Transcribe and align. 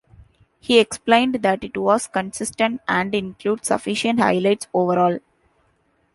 He 0.59 0.79
explained 0.79 1.35
that 1.43 1.63
it 1.63 1.77
was 1.77 2.07
"consistent 2.07 2.81
and 2.87 3.13
includes 3.13 3.67
sufficient 3.67 4.19
highlights" 4.19 4.65
overall. 4.73 5.19